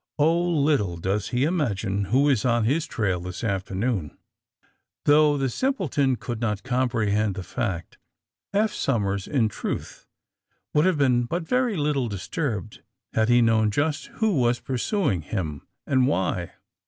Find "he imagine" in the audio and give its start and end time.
1.29-2.05